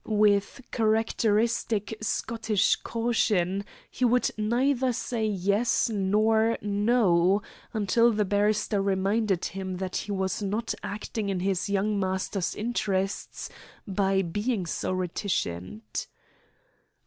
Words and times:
With 0.03 0.61
characteristic 0.71 1.95
Scottish 2.01 2.75
caution, 2.77 3.63
he 3.91 4.03
would 4.03 4.31
neither 4.35 4.93
say 4.93 5.23
"yes" 5.27 5.91
nor 5.91 6.57
"no" 6.59 7.43
until 7.71 8.11
the 8.11 8.25
barrister 8.25 8.81
reminded 8.81 9.45
him 9.45 9.77
that 9.77 9.97
he 9.97 10.11
was 10.11 10.41
not 10.41 10.73
acting 10.81 11.29
in 11.29 11.41
his 11.41 11.69
young 11.69 11.99
master's 11.99 12.55
interests 12.55 13.47
by 13.87 14.23
being 14.23 14.65
so 14.65 14.91
reticent. 14.91 16.07